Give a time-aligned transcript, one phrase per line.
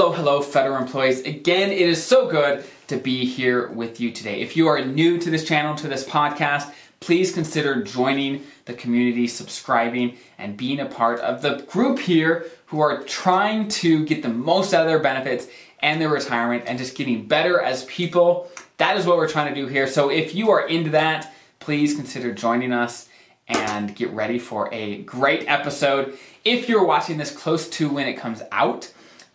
[0.00, 1.20] Hello, hello, federal employees.
[1.26, 4.40] Again, it is so good to be here with you today.
[4.40, 9.26] If you are new to this channel, to this podcast, please consider joining the community,
[9.26, 14.30] subscribing, and being a part of the group here who are trying to get the
[14.30, 15.48] most out of their benefits
[15.80, 18.50] and their retirement and just getting better as people.
[18.78, 19.86] That is what we're trying to do here.
[19.86, 23.10] So if you are into that, please consider joining us
[23.48, 26.18] and get ready for a great episode.
[26.42, 28.90] If you're watching this close to when it comes out,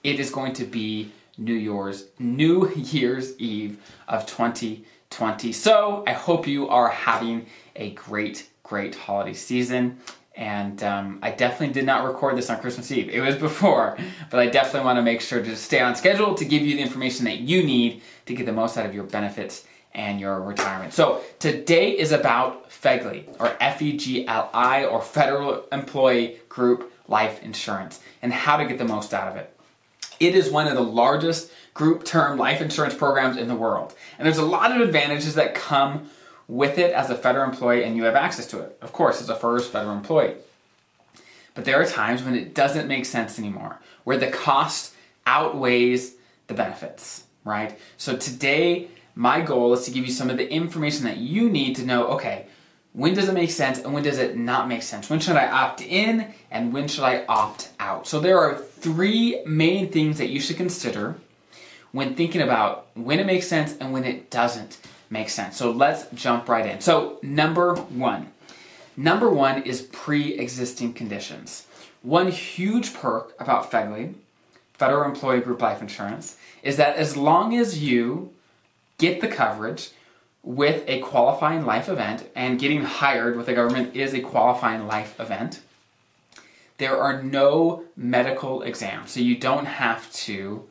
[0.05, 5.51] it is going to be New Year's New Year's Eve of 2020.
[5.51, 9.97] So I hope you are having a great, great holiday season.
[10.35, 13.09] And um, I definitely did not record this on Christmas Eve.
[13.09, 13.97] It was before,
[14.29, 16.81] but I definitely want to make sure to stay on schedule to give you the
[16.81, 19.65] information that you need to get the most out of your benefits
[19.95, 20.93] and your retirement.
[20.93, 28.57] So today is about FEGLI or F-E-G-L-I or Federal Employee Group Life Insurance and how
[28.57, 29.54] to get the most out of it.
[30.19, 33.93] It is one of the largest group term life insurance programs in the world.
[34.17, 36.09] And there's a lot of advantages that come
[36.47, 39.29] with it as a federal employee and you have access to it, of course, as
[39.29, 40.35] a first federal employee.
[41.53, 44.93] But there are times when it doesn't make sense anymore, where the cost
[45.25, 46.15] outweighs
[46.47, 47.77] the benefits, right?
[47.97, 51.77] So today, my goal is to give you some of the information that you need
[51.77, 52.47] to know okay,
[52.95, 55.09] when does it make sense and when does it not make sense?
[55.09, 58.07] When should I opt in and when should I opt out?
[58.07, 61.15] So there are three main things that you should consider
[61.91, 64.77] when thinking about when it makes sense and when it doesn't
[65.09, 65.57] make sense.
[65.57, 66.79] So let's jump right in.
[66.79, 68.31] So, number one.
[68.97, 71.67] Number one is pre existing conditions.
[72.01, 74.13] One huge perk about FEGLI,
[74.73, 78.31] Federal Employee Group Life Insurance, is that as long as you
[78.97, 79.89] get the coverage
[80.45, 85.19] with a qualifying life event, and getting hired with the government is a qualifying life
[85.19, 85.59] event,
[86.77, 89.11] there are no medical exams.
[89.11, 90.63] So you don't have to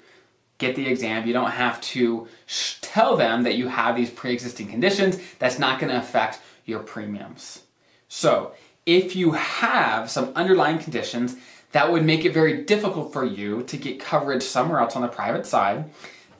[0.58, 1.26] get the exam.
[1.26, 5.18] You don't have to sh- tell them that you have these pre existing conditions.
[5.38, 7.62] That's not going to affect your premiums.
[8.08, 8.52] So,
[8.86, 11.36] if you have some underlying conditions
[11.72, 15.08] that would make it very difficult for you to get coverage somewhere else on the
[15.08, 15.84] private side,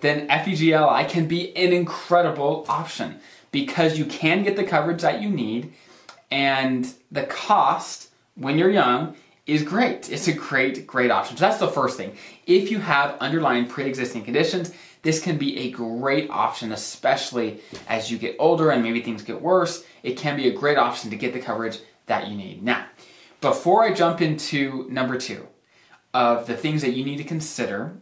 [0.04, 3.20] then FEGLI can be an incredible option
[3.50, 5.72] because you can get the coverage that you need
[6.31, 9.16] and the cost when you're young
[9.47, 10.10] is great.
[10.10, 11.37] It's a great, great option.
[11.37, 12.16] So that's the first thing.
[12.47, 14.72] If you have underlying pre-existing conditions,
[15.03, 19.41] this can be a great option, especially as you get older and maybe things get
[19.41, 19.84] worse.
[20.03, 22.62] It can be a great option to get the coverage that you need.
[22.62, 22.86] Now,
[23.41, 25.47] before I jump into number two
[26.15, 27.98] of the things that you need to consider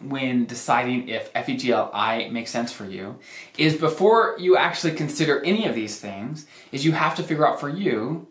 [0.00, 3.16] when deciding if FEGLI makes sense for you
[3.56, 7.60] is before you actually consider any of these things is you have to figure out
[7.60, 8.26] for you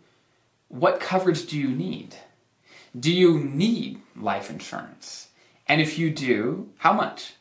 [0.67, 2.15] what coverage do you need?
[2.99, 5.27] Do you need life insurance?
[5.67, 7.33] And if you do, how much?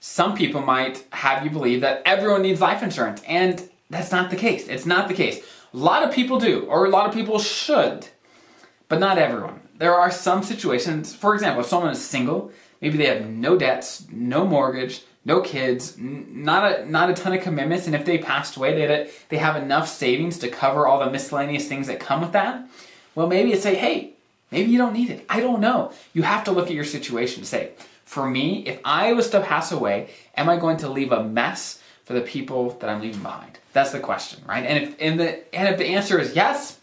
[0.00, 4.36] Some people might have you believe that everyone needs life insurance, and that's not the
[4.36, 4.68] case.
[4.68, 5.42] It's not the case.
[5.72, 8.06] A lot of people do, or a lot of people should,
[8.88, 9.60] but not everyone.
[9.78, 14.06] There are some situations, for example, if someone is single, maybe they have no debts,
[14.10, 18.56] no mortgage, no kids, not a not a ton of commitments, and if they passed
[18.56, 22.32] away, they they have enough savings to cover all the miscellaneous things that come with
[22.32, 22.68] that.
[23.14, 24.14] Well, maybe it's say, hey,
[24.54, 25.26] Maybe you don't need it.
[25.28, 25.90] I don't know.
[26.12, 27.72] You have to look at your situation to say,
[28.04, 31.82] for me, if I was to pass away, am I going to leave a mess
[32.04, 33.58] for the people that I'm leaving behind?
[33.72, 34.64] That's the question, right?
[34.64, 36.78] And if and the and if the answer is yes,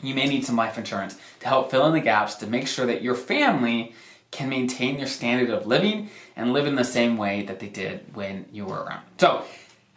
[0.00, 2.86] you may need some life insurance to help fill in the gaps to make sure
[2.86, 3.94] that your family
[4.32, 8.04] can maintain their standard of living and live in the same way that they did
[8.14, 9.04] when you were around.
[9.18, 9.44] So,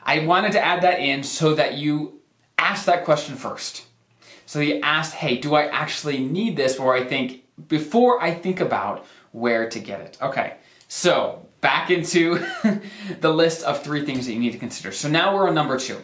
[0.05, 2.21] I wanted to add that in so that you
[2.59, 3.85] ask that question first.
[4.45, 8.59] So you ask, hey, do I actually need this before I think before I think
[8.59, 10.17] about where to get it?
[10.21, 10.55] Okay,
[10.87, 12.45] so back into
[13.21, 14.91] the list of three things that you need to consider.
[14.91, 15.97] So now we're on number two.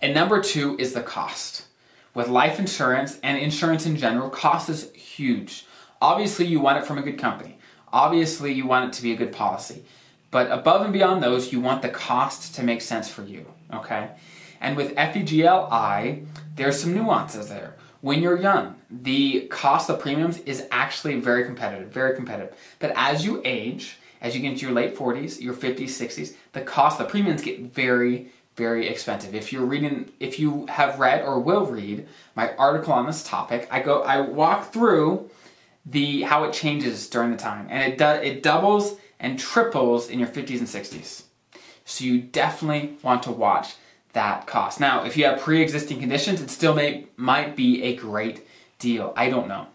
[0.00, 1.66] And number two is the cost.
[2.14, 5.66] With life insurance and insurance in general, cost is huge.
[6.00, 7.58] Obviously, you want it from a good company.
[7.92, 9.84] Obviously, you want it to be a good policy.
[10.30, 14.10] But above and beyond those, you want the cost to make sense for you, okay?
[14.60, 17.76] And with FEGLI, there's some nuances there.
[18.00, 22.54] When you're young, the cost of premiums is actually very competitive, very competitive.
[22.78, 26.60] But as you age, as you get into your late 40s, your 50s, 60s, the
[26.60, 29.34] cost of premiums get very, very expensive.
[29.34, 32.06] If you're reading, if you have read or will read
[32.36, 35.30] my article on this topic, I go, I walk through
[35.90, 40.18] the how it changes during the time, and it does, it doubles and triples in
[40.18, 41.22] your 50s and 60s.
[41.84, 43.74] So you definitely want to watch
[44.12, 44.80] that cost.
[44.80, 48.46] Now, if you have pre-existing conditions, it still may might be a great
[48.78, 49.12] deal.
[49.16, 49.66] I don't know.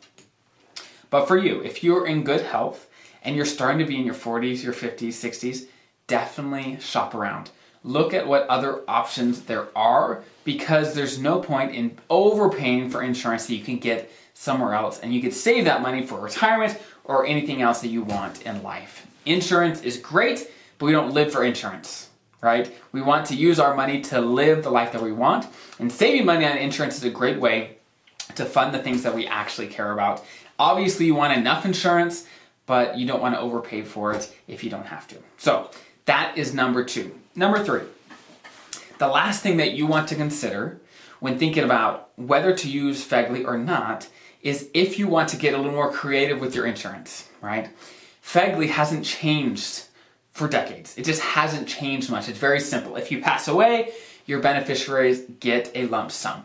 [1.10, 2.88] But for you, if you're in good health
[3.24, 5.68] and you're starting to be in your 40s, your 50s, 60s,
[6.07, 7.51] definitely shop around.
[7.83, 13.45] Look at what other options there are because there's no point in overpaying for insurance
[13.45, 17.26] that you can get somewhere else and you could save that money for retirement or
[17.26, 19.08] anything else that you want in life.
[19.26, 22.10] Insurance is great, but we don't live for insurance,
[22.42, 22.74] right?
[22.92, 25.48] We want to use our money to live the life that we want,
[25.80, 27.78] and saving money on insurance is a great way
[28.36, 30.26] to fund the things that we actually care about.
[30.60, 32.28] Obviously, you want enough insurance,
[32.66, 35.16] but you don't want to overpay for it if you don't have to.
[35.38, 35.70] So,
[36.06, 37.18] that is number two.
[37.36, 37.84] Number three,
[38.98, 40.80] the last thing that you want to consider
[41.20, 44.08] when thinking about whether to use FEGLI or not
[44.44, 47.69] is if you want to get a little more creative with your insurance, right?
[48.24, 49.86] FEGLI hasn't changed
[50.31, 50.98] for decades.
[50.98, 52.28] It just hasn't changed much.
[52.28, 52.95] It's very simple.
[52.95, 53.94] If you pass away,
[54.25, 56.44] your beneficiaries get a lump sum.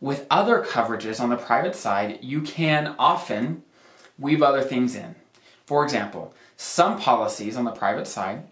[0.00, 3.62] With other coverages on the private side, you can often
[4.18, 5.14] weave other things in.
[5.66, 8.44] For example, some policies on the private side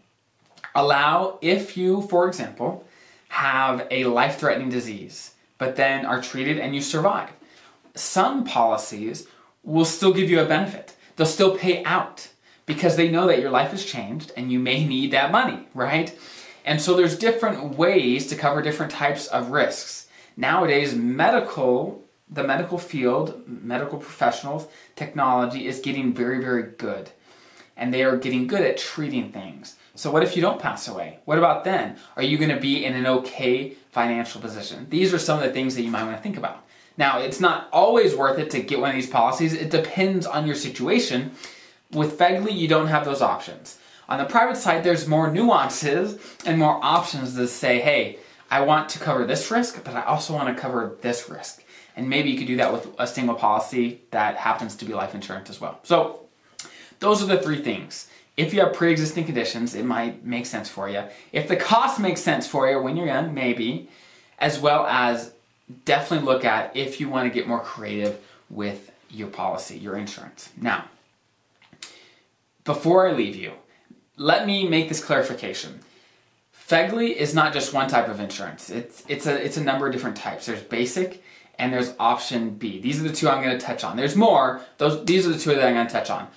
[0.74, 2.86] allow if you, for example,
[3.28, 7.30] have a life threatening disease, but then are treated and you survive.
[7.98, 9.26] Some policies
[9.62, 12.28] will still give you a benefit, they'll still pay out
[12.64, 16.16] because they know that your life has changed and you may need that money, right?
[16.64, 20.06] And so there's different ways to cover different types of risks.
[20.36, 27.10] Nowadays, medical, the medical field, medical professionals, technology is getting very, very good.
[27.76, 29.76] And they are getting good at treating things.
[29.94, 31.20] So, what if you don't pass away?
[31.24, 31.96] What about then?
[32.16, 34.86] Are you going to be in an okay financial position?
[34.90, 36.64] These are some of the things that you might want to think about.
[36.98, 40.46] Now, it's not always worth it to get one of these policies, it depends on
[40.46, 41.30] your situation.
[41.92, 43.78] With FEGLI, you don't have those options.
[44.08, 48.18] On the private side, there's more nuances and more options to say, hey,
[48.50, 51.62] I want to cover this risk, but I also want to cover this risk.
[51.94, 55.14] And maybe you could do that with a single policy that happens to be life
[55.14, 55.78] insurance as well.
[55.84, 56.20] So,
[57.00, 58.08] those are the three things.
[58.36, 61.04] If you have pre existing conditions, it might make sense for you.
[61.32, 63.88] If the cost makes sense for you when you're young, maybe,
[64.38, 65.32] as well as
[65.84, 68.18] definitely look at if you want to get more creative
[68.50, 70.50] with your policy, your insurance.
[70.60, 70.84] Now,
[72.64, 73.52] before I leave you,
[74.16, 75.80] let me make this clarification.
[76.68, 78.68] FEGLI is not just one type of insurance.
[78.68, 80.46] It's it's a it's a number of different types.
[80.46, 81.22] There's basic
[81.58, 82.78] and there's option B.
[82.78, 83.96] These are the two I'm going to touch on.
[83.96, 84.60] There's more.
[84.76, 86.28] Those these are the two that I'm going to touch on.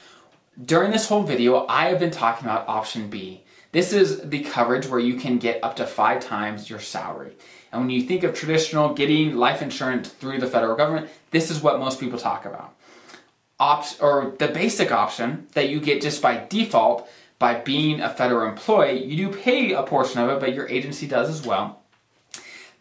[0.63, 3.44] During this whole video, I have been talking about option B.
[3.71, 7.33] This is the coverage where you can get up to five times your salary.
[7.71, 11.62] And when you think of traditional getting life insurance through the federal government, this is
[11.62, 12.75] what most people talk about.
[13.59, 17.09] Opt or the basic option that you get just by default
[17.39, 21.07] by being a federal employee, you do pay a portion of it, but your agency
[21.07, 21.81] does as well.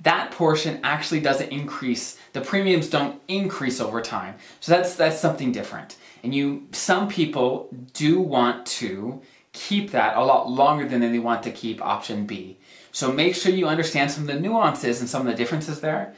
[0.03, 2.19] That portion actually doesn't increase.
[2.33, 4.37] The premiums don't increase over time.
[4.61, 5.97] So that's that's something different.
[6.23, 9.21] And you some people do want to
[9.53, 12.57] keep that a lot longer than they want to keep option B.
[12.93, 16.15] So make sure you understand some of the nuances and some of the differences there.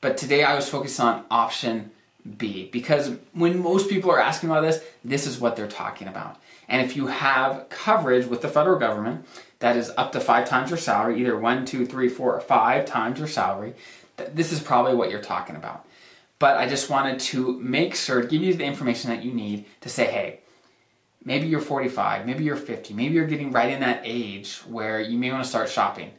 [0.00, 1.90] But today I was focused on option
[2.38, 6.40] B because when most people are asking about this, this is what they're talking about.
[6.68, 9.26] And if you have coverage with the federal government
[9.60, 12.84] that is up to five times your salary, either one, two, three, four, or five
[12.84, 13.74] times your salary,
[14.34, 15.86] this is probably what you're talking about.
[16.38, 19.88] But I just wanted to make sure give you the information that you need to
[19.88, 20.40] say, hey,
[21.26, 25.18] maybe you're 45, maybe you're 50, maybe you're getting right in that age where you
[25.18, 26.12] may want to start shopping.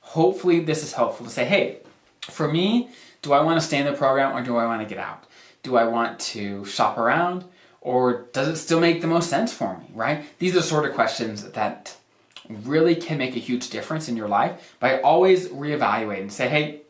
[0.00, 1.78] Hopefully, this is helpful to say, hey,
[2.22, 2.90] for me,
[3.22, 5.24] do I want to stay in the program or do I want to get out?
[5.62, 7.44] Do I want to shop around
[7.80, 10.24] or does it still make the most sense for me, right?
[10.38, 11.96] These are the sort of questions that
[12.48, 16.82] really can make a huge difference in your life by always reevaluate and say, hey,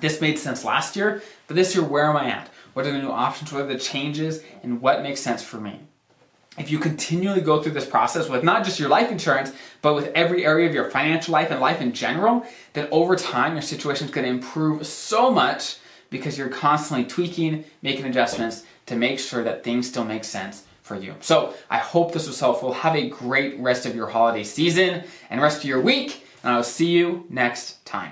[0.00, 2.50] this made sense last year, but this year, where am I at?
[2.74, 3.52] What are the new options?
[3.52, 4.42] What are the changes?
[4.62, 5.80] And what makes sense for me?
[6.58, 10.10] If you continually go through this process with not just your life insurance, but with
[10.14, 14.06] every area of your financial life and life in general, then over time your situation
[14.06, 15.76] is going to improve so much
[16.10, 20.96] because you're constantly tweaking, making adjustments to make sure that things still make sense for
[20.96, 21.14] you.
[21.20, 22.72] So I hope this was helpful.
[22.72, 26.64] Have a great rest of your holiday season and rest of your week, and I'll
[26.64, 28.06] see you next time.